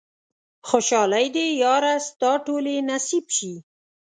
[0.69, 3.53] خوشحالۍ دې ياره ستا ټولې نصيب شي